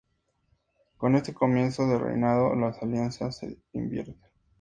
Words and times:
Con 0.97 1.13
este 1.15 1.31
comienzo 1.31 1.85
de 1.85 1.99
reinado, 1.99 2.55
las 2.55 2.81
alianzas 2.81 3.37
se 3.37 3.59
invierten. 3.73 4.17